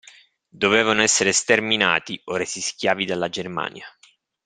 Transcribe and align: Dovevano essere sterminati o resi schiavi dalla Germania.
Dovevano 0.49 1.03
essere 1.03 1.31
sterminati 1.31 2.19
o 2.23 2.35
resi 2.35 2.59
schiavi 2.59 3.05
dalla 3.05 3.29
Germania. 3.29 3.85